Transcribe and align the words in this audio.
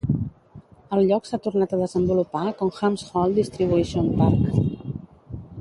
El 0.95 1.03
lloc 1.11 1.27
s'ha 1.31 1.39
tornat 1.43 1.75
a 1.77 1.79
desenvolupar 1.83 2.43
com 2.63 2.73
Hams 2.79 3.07
Hall 3.13 3.39
Distribution 3.41 4.13
Park. 4.23 5.01